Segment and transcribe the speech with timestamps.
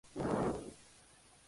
[0.15, 0.75] No más "música falsa".